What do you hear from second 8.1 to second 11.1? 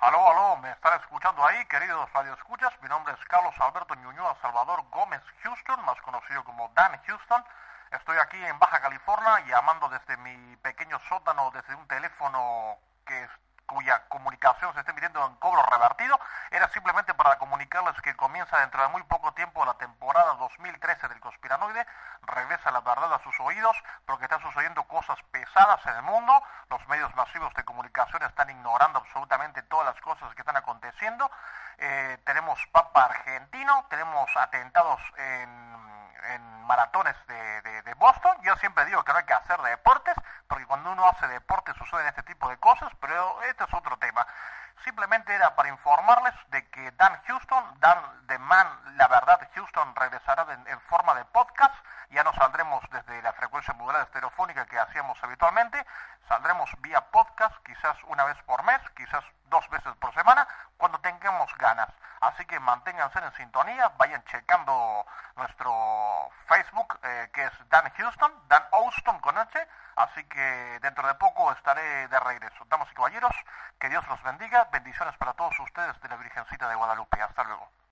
aquí en Baja California llamando desde mi pequeño